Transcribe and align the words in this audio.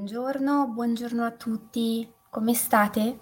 Buongiorno, 0.00 0.68
buongiorno 0.68 1.22
a 1.26 1.30
tutti, 1.32 2.10
come 2.30 2.54
state? 2.54 3.20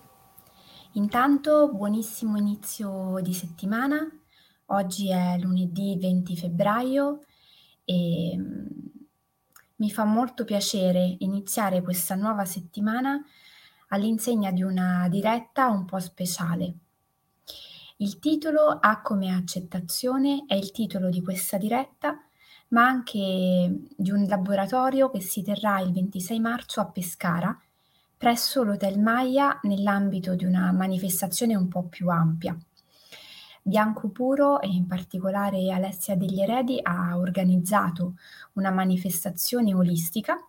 Intanto 0.92 1.72
buonissimo 1.72 2.38
inizio 2.38 3.18
di 3.20 3.34
settimana, 3.34 4.08
oggi 4.66 5.10
è 5.10 5.36
lunedì 5.40 5.98
20 6.00 6.36
febbraio 6.36 7.24
e 7.84 8.32
mm, 8.36 8.66
mi 9.74 9.90
fa 9.90 10.04
molto 10.04 10.44
piacere 10.44 11.16
iniziare 11.18 11.82
questa 11.82 12.14
nuova 12.14 12.44
settimana 12.44 13.24
all'insegna 13.88 14.52
di 14.52 14.62
una 14.62 15.08
diretta 15.08 15.70
un 15.70 15.84
po' 15.84 15.98
speciale. 15.98 16.74
Il 17.96 18.20
titolo 18.20 18.78
A 18.80 19.02
come 19.02 19.34
accettazione 19.34 20.44
è 20.46 20.54
il 20.54 20.70
titolo 20.70 21.10
di 21.10 21.22
questa 21.22 21.56
diretta 21.56 22.27
ma 22.68 22.86
anche 22.86 23.80
di 23.96 24.10
un 24.10 24.26
laboratorio 24.26 25.10
che 25.10 25.20
si 25.20 25.42
terrà 25.42 25.80
il 25.80 25.92
26 25.92 26.40
marzo 26.40 26.80
a 26.80 26.86
Pescara, 26.86 27.58
presso 28.16 28.62
l'Hotel 28.62 28.98
Maya 28.98 29.60
nell'ambito 29.62 30.34
di 30.34 30.44
una 30.44 30.72
manifestazione 30.72 31.54
un 31.54 31.68
po' 31.68 31.84
più 31.84 32.08
ampia. 32.08 32.56
Bianco 33.62 34.08
Puro 34.08 34.60
e 34.60 34.68
in 34.68 34.86
particolare 34.86 35.70
Alessia 35.70 36.16
degli 36.16 36.40
Eredi 36.40 36.78
ha 36.82 37.16
organizzato 37.16 38.14
una 38.54 38.70
manifestazione 38.70 39.74
olistica 39.74 40.42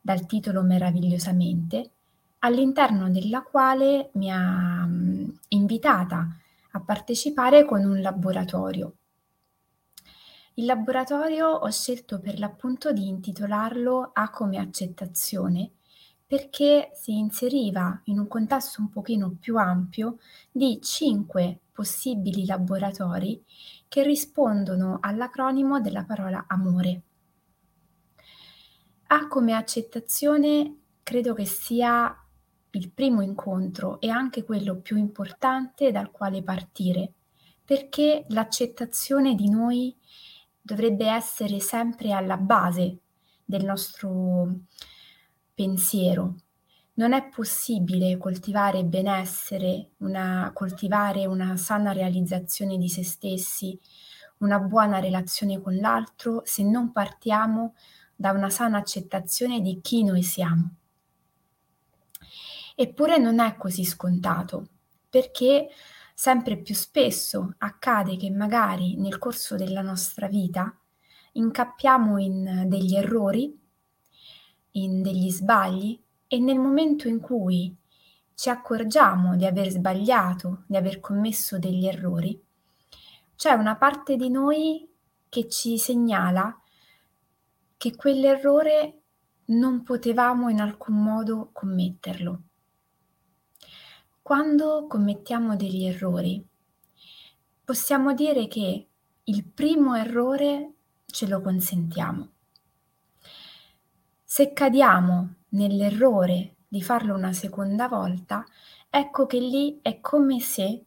dal 0.00 0.26
titolo 0.26 0.62
Meravigliosamente, 0.62 1.90
all'interno 2.40 3.10
della 3.10 3.42
quale 3.42 4.10
mi 4.14 4.30
ha 4.30 4.86
mm, 4.86 5.28
invitata 5.48 6.28
a 6.72 6.80
partecipare 6.80 7.64
con 7.64 7.84
un 7.84 8.00
laboratorio 8.00 8.97
il 10.58 10.64
laboratorio 10.64 11.46
ho 11.48 11.70
scelto 11.70 12.18
per 12.18 12.40
l'appunto 12.40 12.92
di 12.92 13.06
intitolarlo 13.06 14.10
A 14.12 14.28
come 14.30 14.58
accettazione 14.58 15.70
perché 16.26 16.90
si 16.94 17.16
inseriva 17.16 18.00
in 18.06 18.18
un 18.18 18.26
contesto 18.26 18.80
un 18.80 18.88
pochino 18.90 19.36
più 19.38 19.56
ampio 19.56 20.18
di 20.50 20.80
cinque 20.82 21.60
possibili 21.72 22.44
laboratori 22.44 23.42
che 23.86 24.02
rispondono 24.02 24.98
all'acronimo 25.00 25.80
della 25.80 26.04
parola 26.04 26.44
amore. 26.48 27.02
A 29.06 29.28
come 29.28 29.54
accettazione 29.54 30.76
credo 31.04 31.34
che 31.34 31.46
sia 31.46 32.14
il 32.72 32.90
primo 32.90 33.22
incontro 33.22 34.00
e 34.00 34.10
anche 34.10 34.42
quello 34.44 34.80
più 34.80 34.96
importante 34.96 35.92
dal 35.92 36.10
quale 36.10 36.42
partire, 36.42 37.12
perché 37.64 38.26
l'accettazione 38.28 39.34
di 39.34 39.48
noi 39.48 39.96
dovrebbe 40.68 41.08
essere 41.08 41.60
sempre 41.60 42.12
alla 42.12 42.36
base 42.36 42.98
del 43.42 43.64
nostro 43.64 44.54
pensiero. 45.54 46.34
Non 46.94 47.14
è 47.14 47.26
possibile 47.28 48.18
coltivare 48.18 48.84
benessere, 48.84 49.92
una, 49.98 50.50
coltivare 50.52 51.24
una 51.24 51.56
sana 51.56 51.92
realizzazione 51.92 52.76
di 52.76 52.90
se 52.90 53.02
stessi, 53.02 53.80
una 54.38 54.58
buona 54.58 54.98
relazione 54.98 55.58
con 55.62 55.74
l'altro 55.76 56.42
se 56.44 56.62
non 56.64 56.92
partiamo 56.92 57.74
da 58.14 58.32
una 58.32 58.50
sana 58.50 58.76
accettazione 58.76 59.62
di 59.62 59.80
chi 59.80 60.04
noi 60.04 60.22
siamo. 60.22 60.74
Eppure 62.74 63.16
non 63.16 63.40
è 63.40 63.56
così 63.56 63.84
scontato, 63.84 64.68
perché 65.08 65.68
sempre 66.20 66.56
più 66.56 66.74
spesso 66.74 67.54
accade 67.58 68.16
che 68.16 68.28
magari 68.28 68.96
nel 68.96 69.18
corso 69.18 69.54
della 69.54 69.82
nostra 69.82 70.26
vita 70.26 70.76
incappiamo 71.34 72.18
in 72.18 72.64
degli 72.66 72.96
errori, 72.96 73.56
in 74.72 75.00
degli 75.00 75.30
sbagli 75.30 75.96
e 76.26 76.40
nel 76.40 76.58
momento 76.58 77.06
in 77.06 77.20
cui 77.20 77.72
ci 78.34 78.48
accorgiamo 78.48 79.36
di 79.36 79.46
aver 79.46 79.70
sbagliato, 79.70 80.64
di 80.66 80.76
aver 80.76 80.98
commesso 80.98 81.56
degli 81.60 81.86
errori, 81.86 82.42
c'è 83.36 83.52
una 83.52 83.76
parte 83.76 84.16
di 84.16 84.28
noi 84.28 84.90
che 85.28 85.48
ci 85.48 85.78
segnala 85.78 86.60
che 87.76 87.94
quell'errore 87.94 89.02
non 89.44 89.84
potevamo 89.84 90.48
in 90.48 90.60
alcun 90.60 91.00
modo 91.00 91.50
commetterlo 91.52 92.42
quando 94.28 94.86
commettiamo 94.88 95.56
degli 95.56 95.86
errori, 95.86 96.46
possiamo 97.64 98.12
dire 98.12 98.46
che 98.46 98.86
il 99.24 99.44
primo 99.46 99.94
errore 99.94 100.72
ce 101.06 101.26
lo 101.26 101.40
consentiamo. 101.40 102.28
Se 104.22 104.52
cadiamo 104.52 105.36
nell'errore 105.52 106.56
di 106.68 106.82
farlo 106.82 107.14
una 107.14 107.32
seconda 107.32 107.88
volta, 107.88 108.44
ecco 108.90 109.24
che 109.24 109.40
lì 109.40 109.78
è 109.80 109.98
come 110.02 110.40
se 110.40 110.84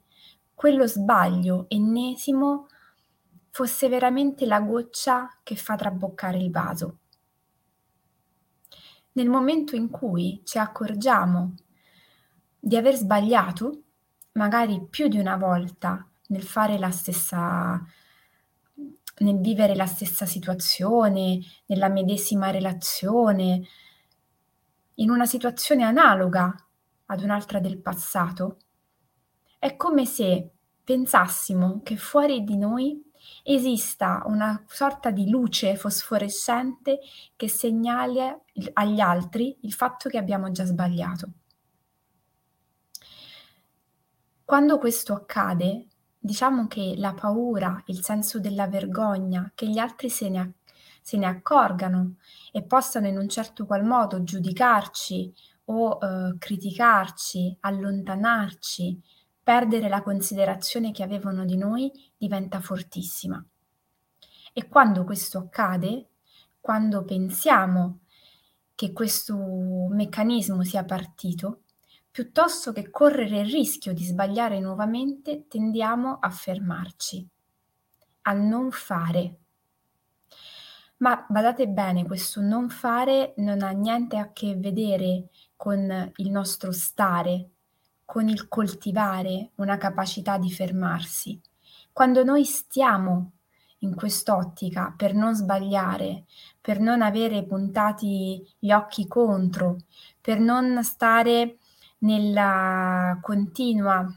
quello 0.53 0.85
sbaglio 0.85 1.65
ennesimo 1.69 2.67
fosse 3.49 3.89
veramente 3.89 4.45
la 4.45 4.59
goccia 4.59 5.39
che 5.41 5.55
fa 5.55 5.75
traboccare 5.75 6.37
il 6.37 6.51
vaso. 6.51 6.97
Nel 9.13 9.29
momento 9.29 9.75
in 9.75 9.89
cui 9.89 10.41
ci 10.43 10.59
accorgiamo 10.59 11.55
di 12.63 12.77
aver 12.77 12.95
sbagliato, 12.95 13.81
magari 14.33 14.85
più 14.87 15.07
di 15.07 15.17
una 15.17 15.35
volta, 15.35 16.07
nel 16.27 16.43
fare 16.43 16.77
la 16.77 16.91
stessa 16.91 17.83
nel 19.21 19.39
vivere 19.39 19.75
la 19.75 19.85
stessa 19.85 20.25
situazione, 20.25 21.39
nella 21.67 21.89
medesima 21.89 22.49
relazione, 22.49 23.61
in 24.95 25.09
una 25.09 25.25
situazione 25.25 25.83
analoga 25.83 26.55
ad 27.05 27.21
un'altra 27.21 27.59
del 27.59 27.79
passato, 27.79 28.57
è 29.59 29.75
come 29.75 30.05
se 30.05 30.49
pensassimo 30.83 31.81
che 31.83 31.97
fuori 31.97 32.43
di 32.43 32.57
noi 32.57 32.99
esista 33.43 34.23
una 34.25 34.63
sorta 34.67 35.11
di 35.11 35.29
luce 35.29 35.75
fosforescente 35.75 36.99
che 37.35 37.47
segnala 37.47 38.39
agli 38.73 38.99
altri 38.99 39.55
il 39.61 39.73
fatto 39.73 40.09
che 40.09 40.17
abbiamo 40.17 40.51
già 40.51 40.65
sbagliato. 40.65 41.31
Quando 44.51 44.79
questo 44.79 45.13
accade, 45.13 45.87
diciamo 46.19 46.67
che 46.67 46.95
la 46.97 47.13
paura, 47.13 47.81
il 47.85 48.03
senso 48.03 48.37
della 48.37 48.67
vergogna, 48.67 49.49
che 49.55 49.65
gli 49.65 49.77
altri 49.77 50.09
se 50.09 50.27
ne, 50.27 50.55
se 51.01 51.15
ne 51.15 51.25
accorgano 51.25 52.15
e 52.51 52.61
possano 52.61 53.07
in 53.07 53.17
un 53.17 53.29
certo 53.29 53.65
qual 53.65 53.85
modo 53.85 54.23
giudicarci 54.23 55.33
o 55.67 55.97
eh, 56.01 56.35
criticarci, 56.37 57.59
allontanarci, 57.61 59.01
perdere 59.41 59.87
la 59.87 60.01
considerazione 60.01 60.91
che 60.91 61.03
avevano 61.03 61.45
di 61.45 61.55
noi, 61.55 61.89
diventa 62.17 62.59
fortissima. 62.59 63.41
E 64.51 64.67
quando 64.67 65.05
questo 65.05 65.37
accade, 65.37 66.09
quando 66.59 67.05
pensiamo 67.05 67.99
che 68.75 68.91
questo 68.91 69.33
meccanismo 69.91 70.61
sia 70.65 70.83
partito, 70.83 71.61
Piuttosto 72.11 72.73
che 72.73 72.91
correre 72.91 73.39
il 73.39 73.49
rischio 73.49 73.93
di 73.93 74.03
sbagliare 74.03 74.59
nuovamente, 74.59 75.47
tendiamo 75.47 76.17
a 76.19 76.29
fermarci, 76.29 77.25
a 78.23 78.33
non 78.33 78.69
fare. 78.71 79.35
Ma 80.97 81.25
badate 81.29 81.69
bene, 81.69 82.05
questo 82.05 82.41
non 82.41 82.69
fare 82.69 83.33
non 83.37 83.61
ha 83.61 83.69
niente 83.69 84.17
a 84.17 84.33
che 84.33 84.57
vedere 84.57 85.29
con 85.55 86.11
il 86.17 86.29
nostro 86.29 86.73
stare, 86.73 87.49
con 88.03 88.27
il 88.27 88.49
coltivare 88.49 89.51
una 89.55 89.77
capacità 89.77 90.37
di 90.37 90.51
fermarsi. 90.51 91.39
Quando 91.93 92.25
noi 92.25 92.43
stiamo 92.43 93.31
in 93.79 93.95
quest'ottica 93.95 94.93
per 94.97 95.13
non 95.13 95.33
sbagliare, 95.33 96.25
per 96.59 96.81
non 96.81 97.01
avere 97.01 97.45
puntati 97.45 98.45
gli 98.59 98.71
occhi 98.73 99.07
contro, 99.07 99.77
per 100.19 100.39
non 100.41 100.83
stare 100.83 101.55
nella 102.01 103.17
continua 103.21 104.07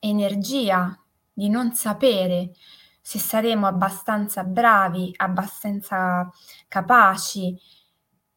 energia 0.00 0.98
di 1.32 1.48
non 1.48 1.74
sapere 1.74 2.52
se 3.00 3.18
saremo 3.18 3.66
abbastanza 3.66 4.44
bravi, 4.44 5.12
abbastanza 5.16 6.30
capaci, 6.68 7.58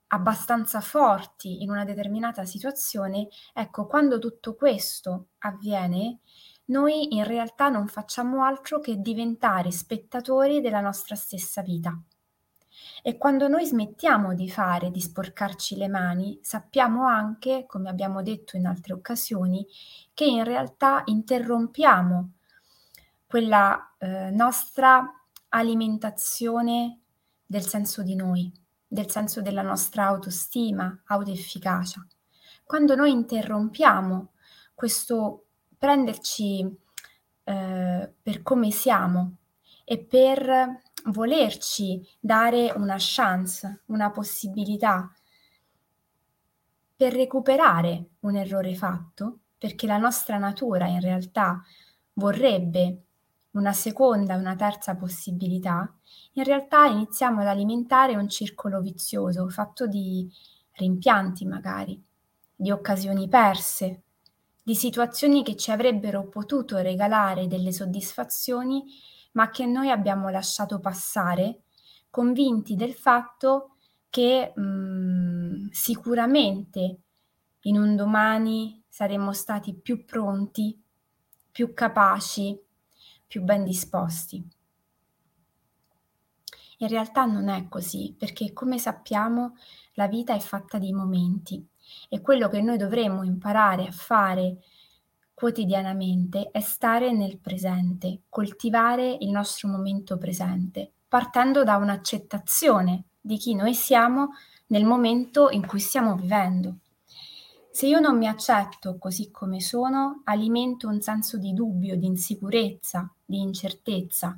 abbastanza 0.08 0.82
forti 0.82 1.62
in 1.62 1.70
una 1.70 1.86
determinata 1.86 2.46
situazione, 2.46 3.28
ecco, 3.54 3.88
quando 3.88 4.20
tutto 4.20 4.56
questo 4.56 5.30
avviene, 5.40 6.20
noi 6.66 7.16
in 7.16 7.24
realtà 7.24 7.70
non 7.70 7.88
facciamo 7.88 8.44
altro 8.44 8.80
che 8.80 9.00
diventare 9.00 9.72
spettatori 9.72 10.60
della 10.60 10.82
nostra 10.82 11.16
stessa 11.16 11.62
vita. 11.62 11.98
E 13.02 13.18
quando 13.18 13.48
noi 13.48 13.66
smettiamo 13.66 14.34
di 14.34 14.50
fare, 14.50 14.92
di 14.92 15.00
sporcarci 15.00 15.76
le 15.76 15.88
mani, 15.88 16.40
sappiamo 16.42 17.06
anche, 17.06 17.66
come 17.68 17.90
abbiamo 17.90 18.22
detto 18.22 18.58
in 18.58 18.66
altre 18.66 18.94
occasioni, 18.94 19.66
che 20.14 20.26
in 20.26 20.44
realtà 20.44 21.04
interrompiamo 21.06 22.32
quella 23.26 23.96
eh, 23.98 24.30
nostra 24.32 25.10
alimentazione 25.50 27.00
del 27.46 27.66
senso 27.66 28.04
di 28.04 28.16
noi, 28.16 28.52
del 28.86 29.10
senso 29.10 29.42
della 29.42 29.62
nostra 29.62 30.06
autostima, 30.06 31.04
autoefficacia. 31.06 32.06
Quando 32.64 32.96
noi 32.96 33.12
interrompiamo 33.12 34.32
questo 34.74 35.46
prenderci 35.78 36.78
eh, 37.44 38.14
per 38.22 38.44
come 38.44 38.72
siamo 38.72 39.38
e 39.86 40.00
per 40.00 40.82
volerci 41.06 42.06
dare 42.20 42.72
una 42.76 42.98
chance, 42.98 43.84
una 43.86 44.12
possibilità 44.12 45.12
per 46.96 47.14
recuperare 47.14 48.10
un 48.22 48.36
errore 48.36 48.76
fatto, 48.76 49.40
perché 49.58 49.88
la 49.88 49.98
nostra 49.98 50.38
natura 50.38 50.88
in 50.88 51.00
realtà 51.00 51.62
vorrebbe 52.14 53.04
una 53.52 53.74
seconda 53.74 54.36
una 54.36 54.56
terza 54.56 54.96
possibilità, 54.96 55.92
in 56.34 56.44
realtà 56.44 56.86
iniziamo 56.86 57.42
ad 57.42 57.48
alimentare 57.48 58.16
un 58.16 58.30
circolo 58.30 58.82
vizioso 58.82 59.48
fatto 59.50 59.88
di 59.88 60.30
rimpianti 60.74 61.46
magari, 61.46 62.02
di 62.56 62.72
occasioni 62.72 63.28
perse, 63.28 64.02
di 64.64 64.76
situazioni 64.76 65.44
che 65.44 65.56
ci 65.56 65.72
avrebbero 65.72 66.28
potuto 66.28 66.78
regalare 66.78 67.48
delle 67.48 67.72
soddisfazioni, 67.72 68.84
ma 69.38 69.52
che 69.52 69.68
noi 69.68 69.92
abbiamo 69.92 70.30
lasciato 70.30 70.80
passare, 70.80 71.62
convinti 72.10 72.76
del 72.76 72.96
fatto 72.96 73.76
che 74.10 74.52
mh, 74.56 74.62
mm, 74.62 75.68
sicuramente 75.70 77.02
in 77.62 77.78
un 77.78 77.96
domani 77.96 78.84
saremmo 78.88 79.34
stati 79.34 79.76
più 79.76 80.06
pronti, 80.06 80.82
più 81.52 81.72
capaci, 81.76 82.60
più 83.28 83.44
ben 83.44 83.64
disposti. 83.64 84.44
In 86.80 86.88
realtà 86.88 87.26
non 87.26 87.50
è 87.50 87.68
così, 87.68 88.16
perché 88.18 88.54
come 88.54 88.80
sappiamo 88.80 89.56
la 89.94 90.08
vita 90.08 90.34
è 90.34 90.40
fatta 90.40 90.80
di 90.80 90.92
momenti 90.94 91.64
e 92.10 92.22
quello 92.22 92.50
che 92.50 92.62
noi 92.62 92.78
dovremmo 92.78 93.22
imparare 93.22 93.86
a 93.86 93.92
fare 93.92 94.64
quotidianamente 95.38 96.50
è 96.50 96.62
stare 96.62 97.12
nel 97.12 97.38
presente, 97.38 98.22
coltivare 98.28 99.18
il 99.20 99.30
nostro 99.30 99.68
momento 99.68 100.18
presente, 100.18 100.92
partendo 101.08 101.64
da 101.64 101.76
un'accettazione 101.76 103.04
di 103.22 103.38
chi 103.38 103.54
noi 103.54 103.76
siamo 103.76 104.30
nel 104.70 104.84
momento 104.84 105.52
in 105.52 105.64
cui 105.68 105.80
stiamo 105.80 106.16
vivendo. 106.16 106.78
Se 107.70 107.86
io 107.86 108.00
non 108.00 108.18
mi 108.18 108.28
accetto 108.28 108.98
così 108.98 109.30
come 109.30 109.62
sono, 109.62 110.22
alimento 110.24 110.88
un 110.88 111.02
senso 111.02 111.38
di 111.38 111.54
dubbio, 111.54 111.96
di 111.98 112.08
insicurezza, 112.08 113.08
di 113.24 113.40
incertezza. 113.40 114.36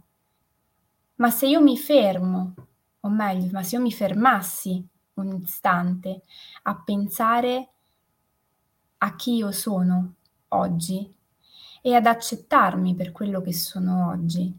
Ma 1.16 1.32
se 1.32 1.48
io 1.48 1.62
mi 1.62 1.78
fermo, 1.78 2.56
o 3.00 3.08
meglio, 3.08 3.48
ma 3.54 3.64
se 3.64 3.78
io 3.78 3.82
mi 3.82 3.94
fermassi 3.94 4.86
un 5.14 5.40
istante 5.42 6.24
a 6.64 6.76
pensare 6.76 7.70
a 8.98 9.16
chi 9.16 9.36
io 9.36 9.54
sono 9.54 10.16
oggi 10.50 11.16
e 11.82 11.96
ad 11.96 12.06
accettarmi 12.06 12.96
per 12.96 13.12
quello 13.12 13.42
che 13.42 13.54
sono 13.54 14.10
oggi 14.10 14.54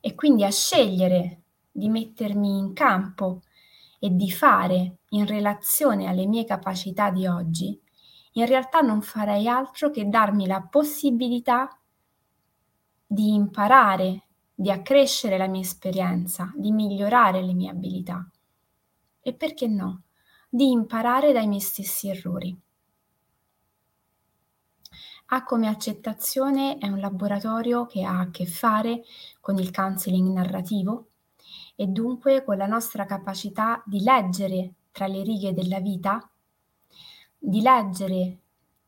e 0.00 0.14
quindi 0.14 0.44
a 0.44 0.50
scegliere 0.50 1.42
di 1.70 1.88
mettermi 1.88 2.58
in 2.58 2.72
campo 2.72 3.42
e 3.98 4.14
di 4.14 4.30
fare 4.30 4.98
in 5.10 5.26
relazione 5.26 6.06
alle 6.06 6.26
mie 6.26 6.44
capacità 6.44 7.10
di 7.10 7.26
oggi, 7.26 7.80
in 8.32 8.46
realtà 8.46 8.80
non 8.80 9.02
farei 9.02 9.48
altro 9.48 9.90
che 9.90 10.08
darmi 10.08 10.46
la 10.46 10.60
possibilità 10.62 11.78
di 13.06 13.34
imparare, 13.34 14.26
di 14.54 14.70
accrescere 14.70 15.38
la 15.38 15.46
mia 15.46 15.62
esperienza, 15.62 16.52
di 16.54 16.72
migliorare 16.72 17.42
le 17.42 17.54
mie 17.54 17.70
abilità 17.70 18.28
e 19.20 19.34
perché 19.34 19.66
no, 19.66 20.02
di 20.48 20.70
imparare 20.70 21.32
dai 21.32 21.46
miei 21.46 21.60
stessi 21.60 22.08
errori. 22.08 22.56
Ha 25.28 25.44
come 25.44 25.66
accettazione 25.66 26.78
è 26.78 26.86
un 26.86 27.00
laboratorio 27.00 27.86
che 27.86 28.04
ha 28.04 28.20
a 28.20 28.30
che 28.30 28.46
fare 28.46 29.02
con 29.40 29.58
il 29.58 29.72
counseling 29.72 30.32
narrativo 30.32 31.08
e 31.74 31.86
dunque 31.86 32.44
con 32.44 32.56
la 32.56 32.66
nostra 32.66 33.04
capacità 33.06 33.82
di 33.84 34.02
leggere 34.02 34.74
tra 34.92 35.06
le 35.06 35.22
righe 35.22 35.52
della 35.52 35.80
vita, 35.80 36.30
di 37.38 37.60
leggere 37.60 38.38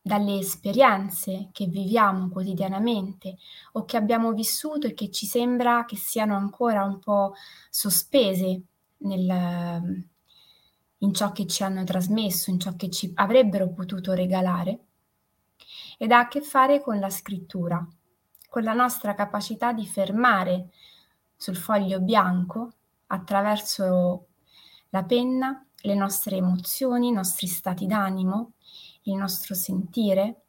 dalle 0.01 0.39
esperienze 0.39 1.49
che 1.51 1.65
viviamo 1.65 2.29
quotidianamente 2.29 3.37
o 3.73 3.85
che 3.85 3.97
abbiamo 3.97 4.31
vissuto 4.33 4.87
e 4.87 4.93
che 4.93 5.11
ci 5.11 5.25
sembra 5.25 5.85
che 5.85 5.97
siano 5.97 6.35
ancora 6.35 6.83
un 6.83 6.99
po' 6.99 7.33
sospese 7.69 8.61
nel, 8.97 10.05
in 10.97 11.13
ciò 11.13 11.31
che 11.31 11.45
ci 11.45 11.63
hanno 11.63 11.83
trasmesso, 11.83 12.49
in 12.49 12.59
ciò 12.59 12.75
che 12.75 12.89
ci 12.89 13.11
avrebbero 13.15 13.69
potuto 13.69 14.13
regalare, 14.13 14.79
ed 16.01 16.13
ha 16.13 16.19
a 16.19 16.27
che 16.29 16.39
fare 16.39 16.81
con 16.81 16.97
la 16.97 17.09
scrittura, 17.09 17.85
con 18.47 18.63
la 18.63 18.71
nostra 18.71 19.13
capacità 19.15 19.73
di 19.73 19.85
fermare 19.85 20.69
sul 21.35 21.57
foglio 21.57 21.99
bianco, 21.99 22.71
attraverso 23.07 24.27
la 24.91 25.03
penna, 25.03 25.61
le 25.81 25.95
nostre 25.95 26.37
emozioni, 26.37 27.09
i 27.09 27.11
nostri 27.11 27.47
stati 27.47 27.85
d'animo, 27.85 28.53
il 29.03 29.15
nostro 29.15 29.53
sentire, 29.55 30.43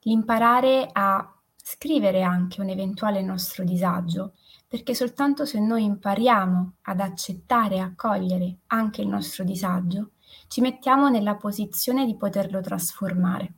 l'imparare 0.00 0.88
a 0.90 1.34
scrivere 1.62 2.22
anche 2.22 2.62
un 2.62 2.70
eventuale 2.70 3.20
nostro 3.20 3.64
disagio, 3.64 4.32
perché 4.66 4.94
soltanto 4.94 5.44
se 5.44 5.60
noi 5.60 5.84
impariamo 5.84 6.76
ad 6.82 7.00
accettare 7.00 7.74
e 7.74 7.80
accogliere 7.80 8.60
anche 8.68 9.02
il 9.02 9.08
nostro 9.08 9.44
disagio, 9.44 10.12
ci 10.48 10.62
mettiamo 10.62 11.10
nella 11.10 11.36
posizione 11.36 12.06
di 12.06 12.16
poterlo 12.16 12.62
trasformare. 12.62 13.56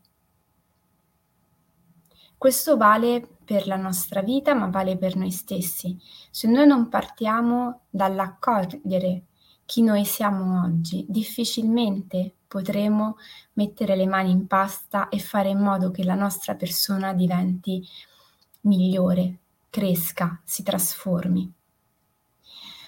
Questo 2.43 2.77
vale 2.77 3.25
per 3.45 3.69
la 3.69 3.77
nostra 3.77 4.21
vita, 4.21 4.53
ma 4.53 4.67
vale 4.67 4.97
per 4.97 5.15
noi 5.15 5.31
stessi. 5.31 5.97
Se 6.29 6.49
noi 6.49 6.67
non 6.67 6.89
partiamo 6.89 7.83
dall'accogliere 7.89 9.27
chi 9.65 9.81
noi 9.83 10.05
siamo 10.05 10.65
oggi, 10.65 11.07
difficilmente 11.09 12.35
potremo 12.49 13.17
mettere 13.53 13.95
le 13.95 14.09
mani 14.09 14.33
in 14.33 14.49
pasta 14.49 15.09
e 15.09 15.21
fare 15.21 15.51
in 15.51 15.61
modo 15.61 15.93
che 15.93 16.03
la 16.03 16.17
nostra 16.17 16.57
persona 16.57 17.13
diventi 17.13 17.87
migliore, 18.63 19.39
cresca, 19.71 20.41
si 20.43 20.65
trasformi. 20.65 21.53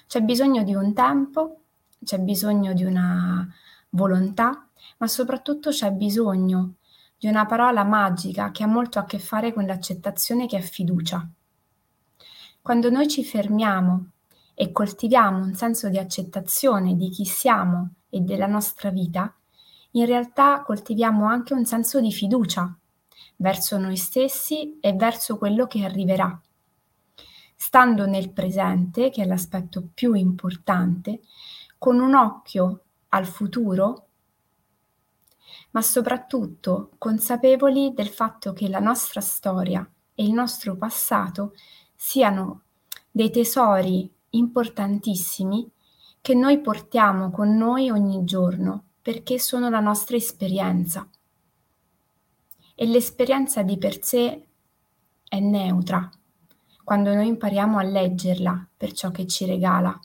C'è 0.09 0.21
bisogno 0.23 0.65
di 0.65 0.75
un 0.75 0.93
tempo, 0.95 1.61
c'è 2.03 2.19
bisogno 2.19 2.73
di 2.73 2.83
una 2.83 3.49
volontà, 3.91 4.67
ma 4.97 5.07
soprattutto 5.07 5.71
c'è 5.71 5.93
bisogno 5.93 6.75
di 7.25 7.31
una 7.31 7.47
parola 7.47 7.85
magica 7.85 8.51
che 8.51 8.65
ha 8.65 8.67
molto 8.67 8.99
a 8.99 9.07
che 9.07 9.19
fare 9.19 9.55
con 9.55 9.65
l'accettazione 9.65 10.47
che 10.47 10.59
è 10.59 10.61
fiducia. 10.61 11.27
Quando 12.61 12.91
noi 12.91 13.09
ci 13.09 13.25
fermiamo 13.25 14.11
e 14.53 14.71
coltiviamo 14.73 15.39
un 15.39 15.55
senso 15.55 15.89
di 15.89 15.97
accettazione 15.97 16.97
di 16.97 17.09
chi 17.09 17.25
siamo 17.25 17.95
e 18.11 18.21
della 18.21 18.47
nostra 18.47 18.91
vita, 18.91 19.35
in 19.93 20.05
realtà 20.05 20.61
coltiviamo 20.61 21.25
anche 21.27 21.55
un 21.55 21.65
senso 21.65 21.99
di 21.99 22.13
fiducia 22.13 22.77
verso 23.37 23.79
noi 23.79 23.97
stessi 23.97 24.79
e 24.79 24.93
verso 24.93 25.39
quello 25.39 25.67
che 25.67 25.83
arriverà. 25.83 26.39
Stando 27.57 28.05
nel 28.05 28.33
presente, 28.33 29.09
che 29.09 29.23
è 29.23 29.27
l'aspetto 29.27 29.89
più 29.95 30.13
importante, 30.13 31.23
con 31.79 32.01
un 32.01 32.15
occhio 32.15 32.83
al 33.09 33.25
futuro, 33.25 34.04
ma 35.75 35.83
soprattutto 35.83 36.91
consapevoli 36.99 37.93
del 37.95 38.09
fatto 38.09 38.53
che 38.53 38.69
la 38.69 38.79
nostra 38.79 39.21
storia 39.21 39.89
e 40.15 40.25
il 40.25 40.33
nostro 40.33 40.77
passato 40.77 41.55
siano 41.97 42.63
dei 43.11 43.31
tesori 43.31 44.09
importantissimi 44.31 45.69
che 46.21 46.35
noi 46.35 46.61
portiamo 46.61 47.31
con 47.31 47.57
noi 47.57 47.91
ogni 47.91 48.25
giorno 48.25 48.85
perché 49.03 49.39
sono 49.41 49.69
la 49.69 49.81
nostra 49.81 50.17
esperienza. 50.17 51.09
E 52.77 52.87
l'esperienza 52.87 53.63
di 53.63 53.77
per 53.77 54.03
sé 54.03 54.47
è 55.29 55.41
neutra 55.41 56.09
quando 56.85 57.15
noi 57.15 57.27
impariamo 57.27 57.79
a 57.79 57.83
leggerla 57.83 58.69
per 58.77 58.93
ciò 58.93 59.11
che 59.11 59.27
ci 59.27 59.45
regala. 59.45 59.99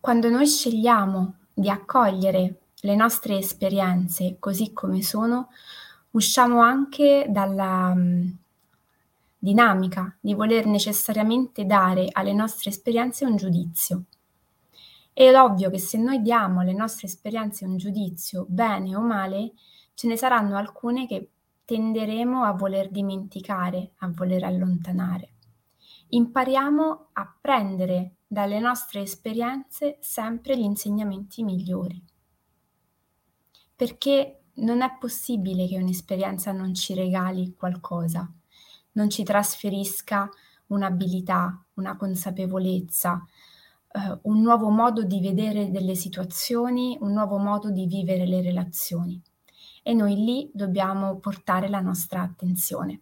Quando 0.00 0.30
noi 0.30 0.46
scegliamo 0.46 1.39
di 1.60 1.68
accogliere 1.68 2.60
le 2.80 2.96
nostre 2.96 3.36
esperienze 3.36 4.36
così 4.38 4.72
come 4.72 5.02
sono, 5.02 5.50
usciamo 6.12 6.62
anche 6.62 7.26
dalla 7.28 7.94
dinamica 9.38 10.16
di 10.18 10.32
voler 10.32 10.64
necessariamente 10.64 11.66
dare 11.66 12.08
alle 12.12 12.32
nostre 12.32 12.70
esperienze 12.70 13.26
un 13.26 13.36
giudizio. 13.36 14.04
È 15.12 15.30
ovvio 15.38 15.68
che 15.68 15.78
se 15.78 15.98
noi 15.98 16.22
diamo 16.22 16.60
alle 16.60 16.72
nostre 16.72 17.06
esperienze 17.08 17.66
un 17.66 17.76
giudizio, 17.76 18.46
bene 18.48 18.96
o 18.96 19.02
male, 19.02 19.52
ce 19.92 20.06
ne 20.06 20.16
saranno 20.16 20.56
alcune 20.56 21.06
che 21.06 21.28
tenderemo 21.66 22.42
a 22.42 22.52
voler 22.52 22.88
dimenticare, 22.88 23.92
a 23.98 24.10
voler 24.10 24.44
allontanare. 24.44 25.34
Impariamo 26.08 27.08
a 27.12 27.34
prendere 27.38 28.14
dalle 28.32 28.60
nostre 28.60 29.00
esperienze 29.00 29.98
sempre 29.98 30.56
gli 30.56 30.62
insegnamenti 30.62 31.42
migliori. 31.42 32.00
Perché 33.74 34.42
non 34.58 34.82
è 34.82 34.96
possibile 35.00 35.66
che 35.66 35.78
un'esperienza 35.78 36.52
non 36.52 36.72
ci 36.72 36.94
regali 36.94 37.56
qualcosa, 37.56 38.32
non 38.92 39.10
ci 39.10 39.24
trasferisca 39.24 40.28
un'abilità, 40.68 41.60
una 41.74 41.96
consapevolezza, 41.96 43.20
eh, 43.90 44.18
un 44.22 44.40
nuovo 44.42 44.68
modo 44.68 45.02
di 45.02 45.18
vedere 45.20 45.72
delle 45.72 45.96
situazioni, 45.96 46.96
un 47.00 47.12
nuovo 47.12 47.36
modo 47.38 47.72
di 47.72 47.86
vivere 47.86 48.28
le 48.28 48.42
relazioni. 48.42 49.20
E 49.82 49.92
noi 49.92 50.14
lì 50.14 50.48
dobbiamo 50.54 51.18
portare 51.18 51.68
la 51.68 51.80
nostra 51.80 52.22
attenzione. 52.22 53.00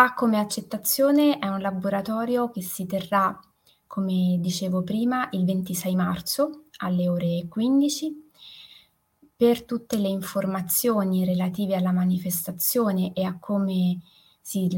A 0.00 0.14
come 0.14 0.38
accettazione 0.38 1.40
è 1.40 1.48
un 1.48 1.60
laboratorio 1.60 2.50
che 2.50 2.62
si 2.62 2.86
terrà, 2.86 3.36
come 3.84 4.38
dicevo 4.38 4.84
prima, 4.84 5.26
il 5.32 5.44
26 5.44 5.96
marzo 5.96 6.66
alle 6.76 7.08
ore 7.08 7.46
15. 7.48 8.30
Per 9.34 9.64
tutte 9.64 9.96
le 9.96 10.06
informazioni 10.06 11.24
relative 11.24 11.74
alla 11.74 11.90
manifestazione 11.90 13.12
e 13.12 13.24
a 13.24 13.38
come 13.40 13.98
si, 14.40 14.68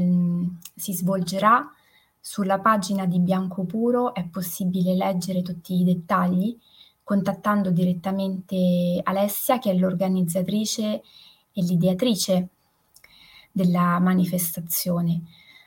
si 0.75 0.93
svolgerà, 0.93 1.71
sulla 2.19 2.57
pagina 2.57 3.05
di 3.05 3.19
Bianco 3.19 3.63
Puro 3.65 4.15
è 4.15 4.27
possibile 4.27 4.95
leggere 4.95 5.43
tutti 5.43 5.75
i 5.75 5.83
dettagli 5.83 6.57
contattando 7.03 7.69
direttamente 7.69 8.99
Alessia, 9.03 9.59
che 9.59 9.69
è 9.69 9.75
l'organizzatrice 9.75 10.83
e 11.53 11.61
l'ideatrice 11.61 12.49
della 13.51 13.99
manifestazione. 13.99 15.23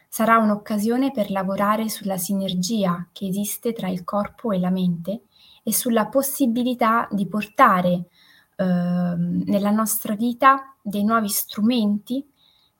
Sarà 0.09 0.39
un'occasione 0.39 1.11
per 1.11 1.31
lavorare 1.31 1.89
sulla 1.89 2.17
sinergia 2.17 3.09
che 3.13 3.27
esiste 3.27 3.73
tra 3.73 3.89
il 3.89 4.05
corpo 4.05 4.53
e 4.53 4.59
la 4.59 4.71
mente 4.71 5.23
e 5.63 5.73
sulla 5.73 6.07
possibilità 6.07 7.09
di 7.11 7.27
portare 7.27 8.07
eh, 8.57 8.65
nella 8.65 9.71
nostra 9.71 10.15
vita 10.15 10.77
dei 10.81 11.03
nuovi 11.03 11.29
strumenti 11.29 12.25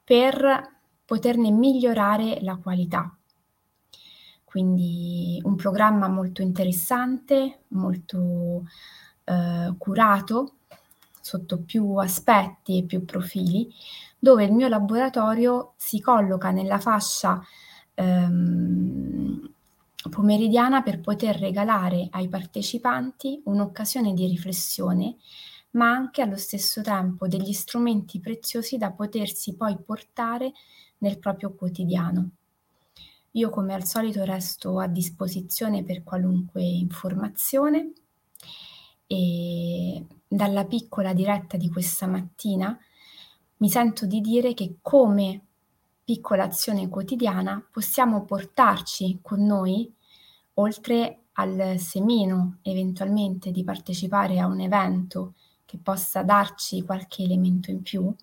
per 0.05 0.73
poterne 1.05 1.51
migliorare 1.51 2.39
la 2.43 2.57
qualità. 2.57 3.17
Quindi 4.45 5.41
un 5.43 5.57
programma 5.57 6.07
molto 6.07 6.43
interessante, 6.43 7.63
molto 7.69 8.65
eh, 9.25 9.75
curato 9.77 10.59
sotto 11.21 11.63
più 11.63 11.97
aspetti 11.97 12.79
e 12.79 12.85
più 12.85 13.05
profili, 13.05 13.73
dove 14.25 14.45
il 14.45 14.53
mio 14.53 14.69
laboratorio 14.69 15.75
si 15.77 16.01
colloca 16.01 16.51
nella 16.51 16.79
fascia 16.79 17.45
ehm, 17.93 19.53
pomeridiana 20.09 20.81
per 20.81 21.01
poter 21.01 21.37
regalare 21.37 22.09
ai 22.11 22.31
partecipanti 22.31 23.43
un'occasione 23.45 24.15
di 24.15 24.27
riflessione, 24.27 25.17
ma 25.73 25.91
anche 25.91 26.23
allo 26.23 26.39
stesso 26.39 26.81
tempo 26.81 27.29
degli 27.29 27.53
strumenti 27.53 28.19
preziosi 28.19 28.79
da 28.79 28.93
potersi 28.93 29.57
poi 29.57 29.77
portare 29.77 30.53
nel 30.99 31.19
proprio 31.19 31.53
quotidiano. 31.53 32.31
Io 33.33 33.51
come 33.51 33.75
al 33.75 33.85
solito 33.85 34.25
resto 34.25 34.79
a 34.79 34.87
disposizione 34.87 35.85
per 35.85 36.03
qualunque 36.03 36.63
informazione 36.63 37.93
e 39.07 40.03
dalla 40.27 40.65
piccola 40.65 41.13
diretta 41.13 41.59
di 41.59 41.69
questa 41.69 42.07
mattina 42.07 42.79
mi 43.65 43.71
sento 43.71 44.05
di 44.05 44.21
dire 44.21 44.53
che 44.53 44.77
come 44.83 45.41
piccola 46.05 46.45
azione 46.45 46.91
quotidiana 46.91 47.67
possiamo 47.73 48.27
portarci 48.27 49.21
con 49.23 49.43
noi, 49.43 49.91
oltre 50.55 51.21
al 51.33 51.77
semino 51.79 52.59
eventualmente 52.61 53.51
di 53.51 53.65
partecipare 53.65 54.39
a 54.39 54.49
un 54.49 54.61
evento 54.61 55.33
che 55.65 55.79
possa 55.83 56.23
darci 56.23 56.83
qualche 56.83 57.23
elemento 57.23 57.71
in 57.71 57.81
più, 57.81 58.15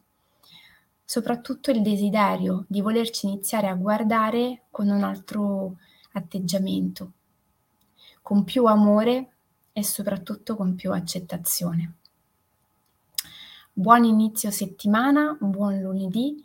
soprattutto 1.04 1.72
il 1.72 1.82
desiderio 1.82 2.66
di 2.68 2.80
volerci 2.80 3.26
iniziare 3.26 3.68
a 3.68 3.74
guardare 3.74 4.66
con 4.70 4.90
un 4.90 5.04
altro 5.04 5.78
atteggiamento, 6.12 7.14
con 8.22 8.44
più 8.44 8.66
amore 8.66 9.32
e 9.74 9.84
soprattutto 9.84 10.56
con 10.56 10.76
più 10.76 10.92
accettazione. 10.92 11.96
Buon 13.74 14.04
inizio 14.04 14.52
settimana, 14.52 15.38
buon 15.40 15.80
lunedì. 15.80 16.44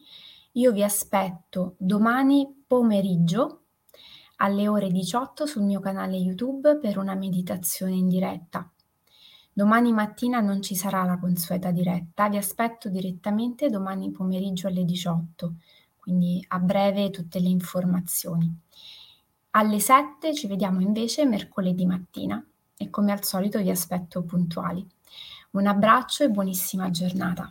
Io 0.52 0.70
vi 0.70 0.84
aspetto 0.84 1.74
domani 1.76 2.62
pomeriggio 2.64 3.62
alle 4.36 4.68
ore 4.68 4.92
18 4.92 5.44
sul 5.44 5.64
mio 5.64 5.80
canale 5.80 6.16
YouTube 6.16 6.78
per 6.78 6.98
una 6.98 7.16
meditazione 7.16 7.96
in 7.96 8.06
diretta. 8.06 8.70
Domani 9.52 9.92
mattina 9.92 10.38
non 10.38 10.62
ci 10.62 10.76
sarà 10.76 11.02
la 11.02 11.18
consueta 11.18 11.72
diretta, 11.72 12.28
vi 12.28 12.36
aspetto 12.36 12.88
direttamente 12.88 13.70
domani 13.70 14.12
pomeriggio 14.12 14.68
alle 14.68 14.84
18, 14.84 15.54
quindi 15.96 16.42
a 16.46 16.60
breve 16.60 17.10
tutte 17.10 17.40
le 17.40 17.48
informazioni. 17.48 18.56
Alle 19.50 19.80
7 19.80 20.32
ci 20.32 20.46
vediamo 20.46 20.80
invece 20.80 21.26
mercoledì 21.26 21.86
mattina 21.86 22.42
e 22.76 22.88
come 22.88 23.10
al 23.10 23.24
solito 23.24 23.58
vi 23.58 23.70
aspetto 23.70 24.22
puntuali. 24.22 24.86
Un 25.56 25.66
abbraccio 25.66 26.22
e 26.22 26.28
buonissima 26.28 26.90
giornata. 26.90 27.50